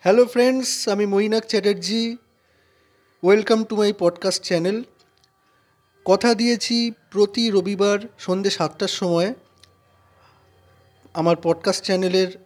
[0.00, 2.16] Hello friends আমি Mainak Chatterjee.
[3.22, 4.82] Welcome to my podcast channel
[6.04, 9.34] কথা দিয়েছি প্রতি রবিবার সন্ধ্যে সাতটার সময়
[11.14, 12.38] আমার পডকাস্ট চ্যানেলের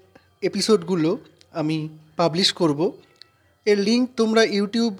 [0.43, 1.19] এপিসোডগুলো
[1.53, 2.93] আমি পাবলিশ করব।
[3.65, 4.97] এর লিঙ্ক তোমরা ইউটিউব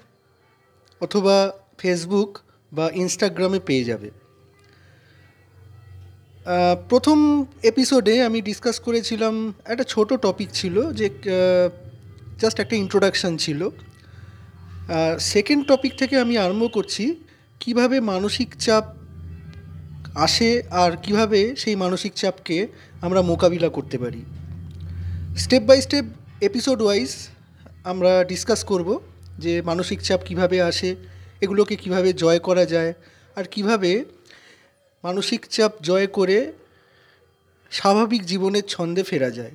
[1.01, 2.39] অথবা ফেসবুক
[2.73, 4.11] বা ইনস্টাগ্রামে পেয়ে যাবে।
[6.89, 11.09] প্রথম এপিসোডে আমি ডিসকাস করেছিলাম একটা ছোট টপিক ছিল যে
[12.43, 13.61] জাস্ট একটা ইন্ট্রোডাকশান ছিল।
[15.33, 17.03] সেকেন্ড টপিক থেকে আমি আরম্ভ করছি,
[17.63, 18.85] কীভাবে মানসিক চাপ
[20.25, 20.49] আসে
[20.81, 22.57] আর কীভাবে সেই মানসিক চাপকে
[23.05, 24.21] আমরা মোকাবিলা করতে পারি।
[25.43, 26.05] Step by step
[26.47, 27.09] episode wise
[27.91, 28.89] আমরা ডিসকাস করব
[29.43, 30.89] যে মানসিক চাপ কীভাবে আসে,
[31.43, 32.91] এগুলোকে কীভাবে জয় করা যায়,
[33.37, 33.91] আর কীভাবে
[35.03, 36.37] মানসিক চাপ জয় করে
[37.71, 39.53] স্বাভাবিক জীবনের ছন্দে ফেরা যায়।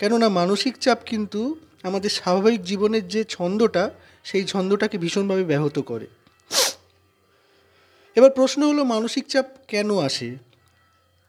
[0.00, 1.40] কেননা মানসিক চাপ কিন্তু
[1.86, 3.90] আমাদের স্বাভাবিক জীবনের যে ছন্দটা,
[4.24, 6.06] সেই ছন্দটাকে ভীষণভাবে ব্যাহত করে।
[8.16, 10.36] এবার প্রশ্ন হলো, মানসিক চাপ কেন আসে?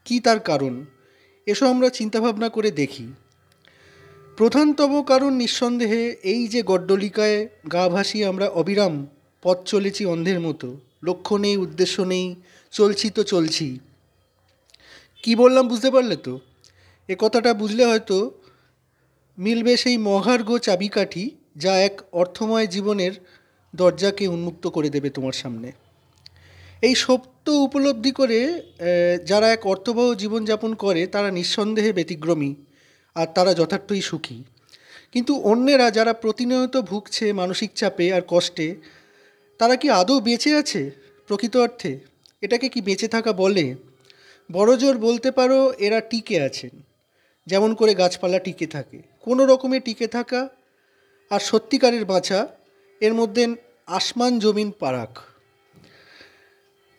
[0.04, 0.84] কি তার কারণ?
[1.46, 3.06] এসব আমরা চিন্তাভাবনা করে দেখি।
[4.36, 9.06] প্রধানতম কারণ নিঃসন্দেহে এই যে গড্ডলিকায় গা ভাসিয়ে আমরা অবিরাম
[9.42, 12.34] পথ চলেছি অন্ধের মতো। লক্ষ্য নেই, উদ্দেশ্য নেই,
[12.70, 13.78] চলছি তো চলছি।
[15.22, 16.40] কি বললাম বুঝতে পারলে তো?
[17.08, 18.30] এ কথাটা বুঝলে হয়তো
[19.38, 21.24] মিলবে সেই মহার্ঘ চাবিকাঠি
[21.56, 23.12] যা এক অর্থময় জীবনের
[23.74, 25.72] দরজাকে উন্মুক্ত করে দেবে তোমার সামনে।
[26.82, 28.38] এই সত্য উপলব্ধি করে
[29.24, 32.54] যারা এক অর্থবহ জীবনযাপন করে, তারা নিঃসন্দেহে ব্যতিক্রমী
[33.14, 34.38] আর তারা যথার্থই সুখী।
[35.12, 38.68] কিন্তু অন্যেরা যারা প্রতিনিয়ত ভুগছে মানসিক চাপে আর কষ্টে,
[39.58, 40.90] তারা কি আদৌ বেঁচে আছে
[41.26, 41.92] প্রকৃত অর্থে?
[42.40, 43.66] এটাকে কি বেঁচে থাকা বলে?
[44.52, 46.74] বড়জোর বলতে পারো, এরা টিকে আছেন।
[47.46, 50.48] যেমন করে গাছপালা টিকে থাকে। কোনো রকমে টিকে থাকা
[51.30, 52.48] আর সত্যিকারের বাঁচা
[53.00, 55.18] এর মধ্যে আসমান জমিন পারাক।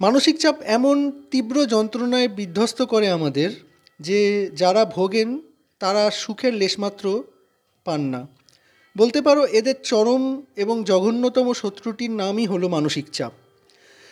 [0.02, 3.49] মানসিক চাপ এমন তীব্র যন্ত্রণায় বিধ্বস্ত করে আমাদের
[3.99, 5.42] যে যারা ভোগেন,
[5.80, 7.23] তারা সুখের লেশমাত্র
[7.86, 8.27] পান না।
[8.98, 13.32] বলতে পারো, এদের চরম এবং জঘন্যতম শত্রুটির নামই হলো মানসিক চাপ।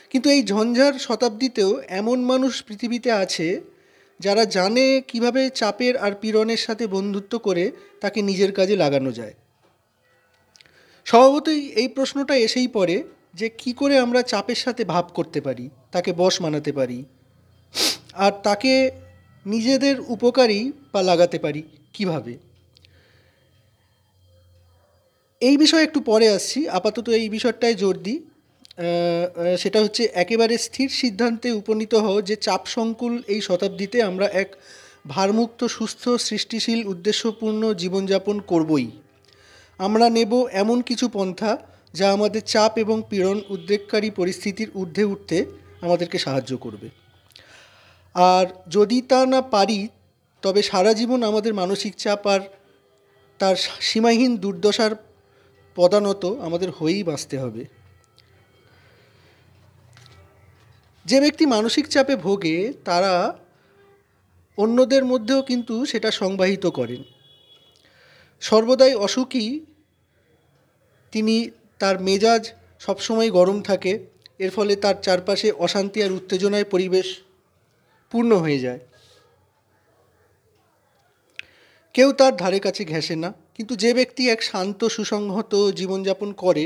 [0.09, 3.61] কিন্তু এই ঝঞ্ঝার শতাব্দীতেও এমন মানুষ পৃথিবীতে আছে
[4.19, 9.33] যারা জানে কীভাবে চাপের আর পীড়নের সাথে বন্ধুত্ব করে, তাকে নিজের কাজে লাগানো যায়।
[11.05, 16.13] স্বভাবতই এই প্রশ্নটা এসেই পড়ে যে কি করে আমরা চাপের সাথে ভাব করতে পারি, তাকে
[16.13, 17.06] বশ মানাতে পারি,
[18.13, 18.91] আর তাকে
[19.45, 21.63] নিজেদের উপকারী বা লাগাতে পারি
[21.94, 22.38] কীভাবে?
[25.41, 28.19] এই বিষয়ে একটু পরে আসছি। আপাতত এই বিষয়টায় জোর দিই।
[29.57, 34.49] সেটা হচ্ছে একেবারে স্থির সিদ্ধান্তে উপনীত হও যে চাপ সংকুল এই শতাব্দীতে আমরা এক
[35.07, 38.91] ভারমুক্ত, সুস্থ, সৃষ্টিশীল, উদ্দেশ্যপূর্ণ জীবনযাপন করবই।
[39.79, 41.51] আমরা নেব এমন কিছু পন্থা
[41.93, 45.45] যা আমাদের চাপ এবং পীড়ন উদ্রেককারী পরিস্থিতির ঊর্ধ্বে উঠতে
[45.81, 46.88] আমাদেরকে সাহায্য করবে।
[48.15, 49.88] আর যদি তা না পারি,
[50.44, 52.41] তবে সারা জীবন আমাদের মানসিক চাপ আর
[53.39, 54.94] তার সীমাহীন দুর্দশার
[55.75, 57.65] পদানত আমাদের হয়েই বাঁচতে হবে।
[61.07, 63.13] যে ব্যক্তি মানসিক চাপে ভোগে, তারা
[64.57, 67.01] অন্যদের মধ্যেও কিন্তু সেটা সংবাহিত করেন।
[68.41, 69.45] সর্বদাই অসুখী,
[71.13, 71.35] তিনি
[71.79, 72.44] তার মেজাজ
[72.79, 73.94] সবসময় গরম থাকে,
[74.40, 77.07] এর ফলে তার চারপাশে অশান্তি আর উত্তেজনায় পরিবেশ
[78.12, 78.81] পূর্ণ হয়ে যায়।
[81.94, 86.66] কেউ তার ধারে কাছে ঘেঁষে না, কিন্তু যে ব্যক্তি এক শান্ত, সুসংহত জীবনযাপন করে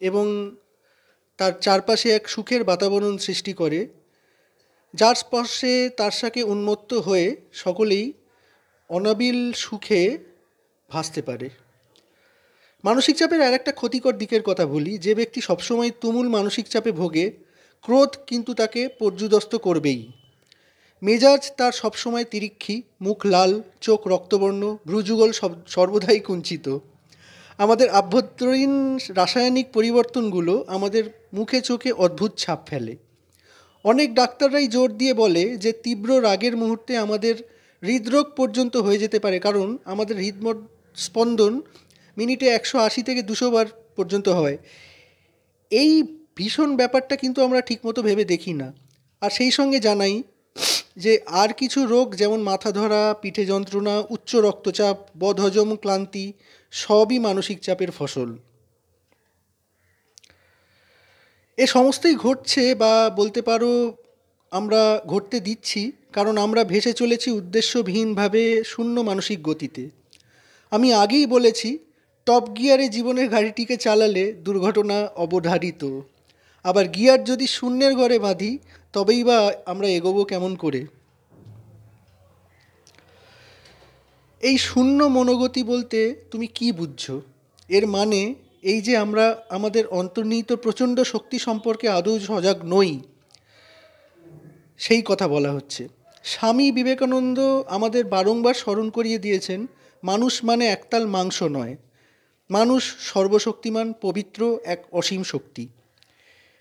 [0.00, 0.26] এবং
[1.40, 3.88] তার চারপাশে এক সুখের বাতাবরণ সৃষ্টি করে,
[4.94, 8.12] যার স্পর্শে তার সাথে উন্মত্ত হয়ে সকলেই
[8.90, 10.18] অনাবিল সুখে
[10.90, 11.50] ভাসতে পারে।
[12.84, 17.26] মানসিক চাপের আর একটা ক্ষতিকর দিকের কথা বলি, যে ব্যক্তি সবসময় তুমুল মানসিক চাপে ভোগে,
[17.84, 20.12] ক্রোধ কিন্তু তাকে পর্যুদস্ত করবেই।
[21.02, 26.66] মেজাজ তার সবসময় তিরিক্ষি, মুখ লাল, চোখ রক্তবর্ণ, ভ্রুযুগল সব, সর্বদাই কুঞ্চিত।
[27.58, 32.96] আমাদের আভ্যন্তরীণ রাসায়নিক পরিবর্তনগুলো আমাদের মুখে চোখে অদ্ভুত ছাপ ফেলে।
[33.84, 37.34] অনেক ডাক্তাররাই জোর দিয়ে বলে যে, তীব্র রাগের মুহূর্তে আমাদের
[37.82, 40.58] হৃদরোগ পর্যন্ত হয়ে যেতে পারে, কারণ আমাদের হৃদমোট
[40.96, 41.62] স্পন্দন
[42.16, 43.66] মিনিটে একশো আশি থেকে দুশো বার
[43.96, 44.58] পর্যন্ত হয়।
[45.70, 46.02] এই
[46.36, 48.72] ভীষণ ব্যাপারটা কিন্তু আমরা ঠিকমতো ভেবে দেখি না।
[49.20, 50.22] আর সেই সঙ্গে জানাই
[50.96, 56.32] যে, আর কিছু রোগ যেমন মাথা ধরা, পিঠে যন্ত্রণা, উচ্চ রক্তচাপ, বদহজম ক্লান্তি,
[56.70, 58.36] সবই মানসিক চাপের ফসল।
[61.62, 63.72] এ সমস্তই ঘটছে বা বলতে পারো
[64.52, 65.82] আমরা ঘটতে দিচ্ছি,
[66.16, 68.42] কারণ আমরা ভেসে চলেছি উদ্দেশ্যবিহীনভাবে
[68.72, 69.82] শূন্য মানসিক গতিতে।
[70.72, 71.68] আমি আগেই বলেছি
[72.26, 75.82] টপ গিয়ারে জীবনের গাড়িটিকে চালালে দুর্ঘটনা অবধারিত।
[76.64, 78.52] আবার গিয়ার যদি শূন্যের ঘরে বাঁধি,
[78.94, 79.38] তবেই বা
[79.72, 80.80] আমরা এগোবো কেমন করে?
[84.42, 85.98] এই শূন্য মনোগতি বলতে
[86.30, 87.04] তুমি কি বুঝছ?
[87.70, 88.20] এর মানে
[88.62, 93.00] এই যে আমরা আমাদের অন্তর্নিহিত প্রচণ্ড শক্তি সম্পর্কে আদৌ সজাগ নই,
[94.78, 95.88] সেই কথা বলা হচ্ছে।
[96.24, 99.66] স্বামী বিবেকানন্দ আমাদের বারংবার স্মরণ করিয়ে দিয়েছেন,
[100.04, 101.76] মানুষ মানে একতাল মাংস নয়।
[102.50, 105.68] মানুষ সর্বশক্তিমান, পবিত্র এক অসীম শক্তি।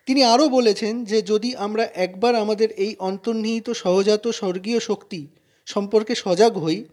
[0.05, 5.27] তিনি আরও বলেছেন যে যদি আমরা একবার আমাদের এই অন্তর্নিহিত সহজাত স্বর্গীয় শক্তি
[5.65, 6.85] সম্পর্কে সজাগ হই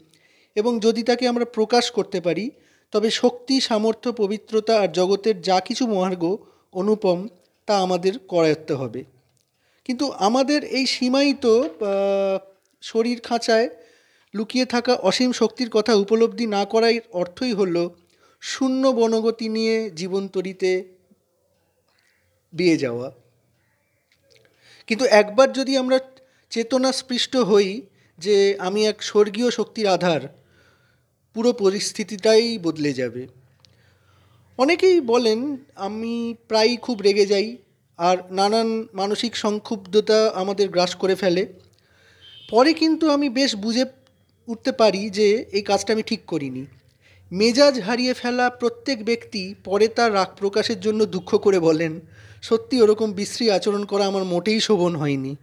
[0.55, 2.51] এবং যদি তাকে আমরা প্রকাশ করতে পারি
[2.93, 6.37] তবে শক্তি, সামর্থ্য, পবিত্রতা আর জগতের যা কিছু মহার্ঘ
[6.73, 7.29] অনুপম,
[7.67, 9.05] তা আমাদের করায়ত্ত হবে।
[9.85, 11.47] কিন্তু আমাদের এই সীমায়িত
[12.83, 13.69] শরীর খাঁচায়
[14.35, 17.97] লুকিয়ে থাকা অসীম শক্তির কথা উপলব্ধি না করার অর্থই হলো
[18.41, 20.95] শূন্য বনগতি নিয়ে জীবনতরিতে
[22.53, 23.13] বিয়ে যাওয়া।
[24.87, 25.99] কিন্তু একবার যদি আমরা
[26.51, 27.83] চেতনা স্পৃষ্ট হই
[28.19, 30.46] যে আমি এক স্বর্গীয় শক্তির আধার
[31.37, 33.23] পুরো পরিস্থিতিটাই বদলে যাবে।
[34.59, 35.41] অনেকেই বলেন,
[35.87, 37.57] আমি প্রায়ই খুব রেগে যাই
[37.99, 41.43] আর নানান মানসিক সংক্ষুব্ধতা আমাদের গ্রাস করে ফেলে।
[42.51, 43.85] পরে কিন্তু আমি বেশ বুঝে
[44.49, 46.67] উঠতে পারি যে এই কাজটা আমি ঠিক করিনি।
[47.31, 52.01] মেজাজ হারিয়ে ফেলা প্রত্যেক ব্যক্তি পরে তার রাগ প্রকাশের জন্য দুঃখ করে বলেন,
[52.43, 55.37] সত্যি ওরকম বিশ্রী আচরণ করা আমার মোটেই শোভন হয়নি।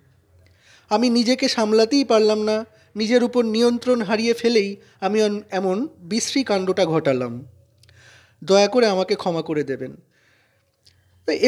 [0.90, 2.58] আমি নিজেকে সামলাতেই পারলাম না
[2.96, 4.70] নিজের উপর নিয়ন্ত্রণ হারিয়ে ফেলেই
[5.06, 5.18] আমি
[5.60, 5.78] এমন
[6.12, 7.34] বিশ্রী কাণ্ডটা ঘটালাম।
[8.42, 9.92] দয়া করে আমাকে ক্ষমা করে দেবেন।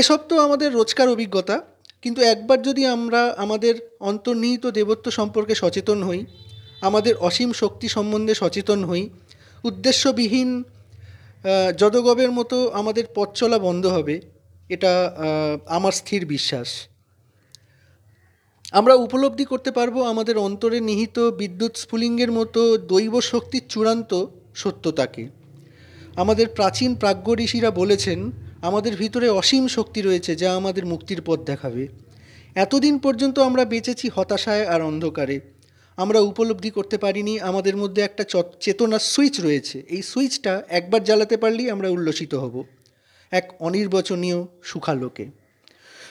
[0.02, 1.56] এসব তো আমাদের রোজকার অভিজ্ঞতা,
[2.04, 3.76] কিন্তু একবার যদি আমরা আমাদের
[4.10, 6.22] অন্তর্নিহিত দেবত্ব সম্পর্কে সচেতন হই,
[6.88, 9.04] আমাদের অসীম শক্তি সম্বন্ধে সচেতন হই,
[9.64, 10.50] উদ্দেশ্যবিহীন
[11.82, 14.16] যদগবের মতো আমাদের পথ চলা বন্ধ হবে,
[14.70, 14.92] এটা
[15.78, 16.70] আমার স্থির বিশ্বাস।
[18.76, 24.26] আমরা উপলব্ধি করতে পারব আমাদের অন্তরে নিহিত বিদ্যুৎ স্ফুলিঙ্গের মতো দৈব শক্তির চূড়ান্ত
[24.56, 25.30] সত্যতাকে।
[26.16, 28.32] আমাদের প্রাচীন প্রাজ্ঞ ঋষিরা বলেছেন,
[28.62, 31.88] আমাদের ভিতরে অসীম শক্তি রয়েছে যা আমাদের মুক্তির পথ দেখাবে।
[32.56, 35.40] এতদিন পর্যন্ত আমরা বেঁচেছি হতাশায় আর অন্ধকারে।
[35.98, 38.24] আমরা উপলব্ধি করতে পারিনি, আমাদের মধ্যে একটা
[38.60, 42.64] চেতনার সুইচ রয়েছে। এই সুইচটা একবার জ্বালাতে পারলেই আমরা উল্লসিত হব।
[43.32, 45.45] এক অনির্বচনীয় সুখালোকে।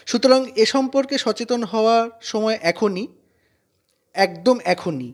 [0.06, 3.06] সুতরাং এ সম্পর্কে সচেতন হওয়ার সময় এখনই,
[4.14, 5.12] একদম এখনই।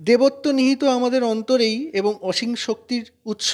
[0.00, 3.50] দেবত্ব নিহিত আমাদের অন্তরেই এবং অসীম শক্তির উৎস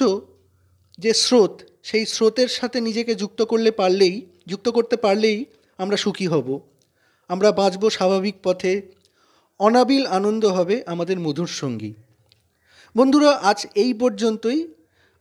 [0.98, 5.44] যে স্রোত, সেই স্রোতের সাথে নিজেকে যুক্ত করলে পারলেই, যুক্ত করতে পারলেই
[5.78, 6.60] আমরা সুখী হব।
[7.28, 8.72] আমরা বাঁচব স্বাভাবিক পথে,
[9.58, 11.92] অনাবিল আনন্দ হবে আমাদের মধুর সঙ্গী।
[12.96, 14.60] বন্ধুরা, আজ এই পর্যন্তই।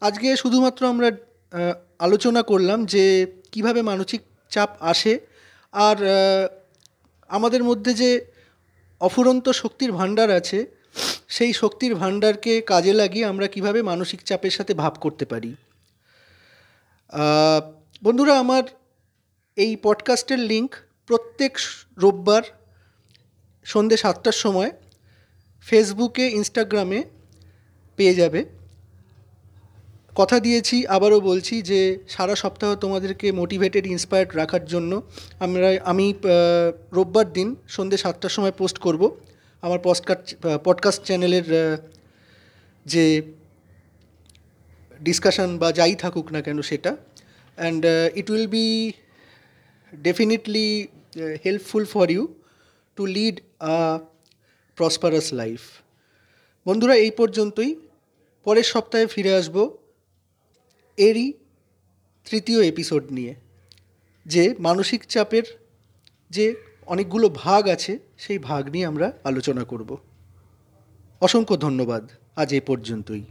[0.01, 1.11] আজকে শুধুমাত্র আমরা
[1.99, 3.03] আলোচনা করলাম যে
[3.51, 5.19] কীভাবে মানসিক চাপ আসে।
[5.71, 5.97] আর
[7.27, 8.25] আমাদের মধ্যে যে
[8.99, 10.65] অফুরন্ত শক্তির ভাণ্ডার আছে,
[11.27, 15.55] সেই শক্তির ভাণ্ডারকে কাজে লাগিয়ে আমরা কীভাবে মানসিক চাপের সাথে ভাব করতে পারি?
[18.03, 18.63] বন্ধুরা, আমার
[19.55, 21.57] এই পডকাস্টের লিঙ্ক প্রত্যেক
[21.97, 22.43] রোববার
[23.65, 24.71] সন্ধ্যে সাতটার সময়
[25.61, 27.03] ফেসবুকে ইনস্টাগ্রামে
[27.95, 28.45] পেয়ে যাবে।
[30.19, 31.79] কথা দিয়েছি, আবারও বলছি যে
[32.15, 34.91] সারা সপ্তাহ তোমাদেরকে মোটিভেটেড ইন্সপায়ার্ড রাখার জন্য
[35.45, 36.05] আমরা, আমি
[36.97, 39.01] রোববার দিন সন্ধ্যে সাতটার সময় পোস্ট করব।
[39.63, 40.27] আমার পডকাস্ট
[40.63, 41.47] পডকাস্ট চ্যানেলের
[42.85, 43.05] যে
[45.07, 47.81] ডিসকাশন বা যাই থাকুক না কেন সেটা। And
[48.19, 48.65] it will be
[50.07, 50.69] definitely
[51.45, 52.23] helpful for you
[52.97, 53.35] to lead
[53.71, 53.73] a
[54.77, 55.61] prosperous life
[56.65, 57.71] বন্ধুরা, এই পর্যন্তই।
[58.45, 59.55] পরের সপ্তাহে ফিরে আসব।
[60.97, 61.33] এরই
[62.25, 63.35] তৃতীয় এপিসোড নিয়ে,
[64.25, 65.43] যে মানসিক চাপের
[66.29, 69.97] যে অনেকগুলো ভাগ আছে, সেই ভাগ নিয়ে আমরা আলোচনা করব।
[71.21, 73.23] অসংখ্য ধন্যবাদ আজ এ পর্যন্তই।